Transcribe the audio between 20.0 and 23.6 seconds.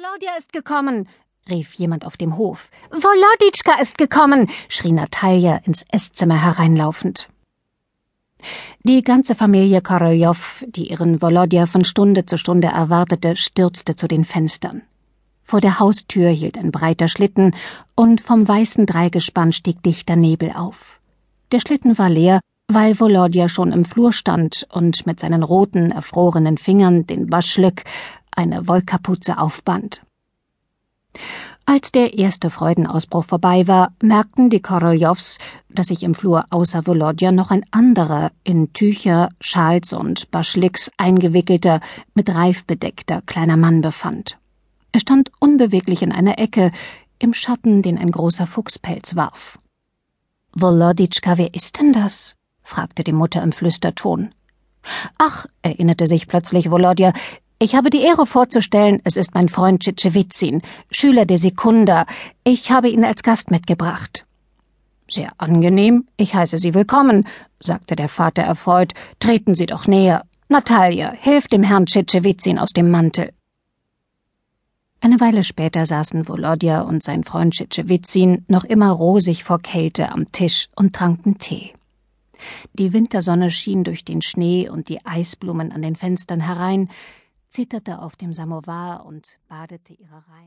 Nebel auf. Der Schlitten war leer, weil Volodya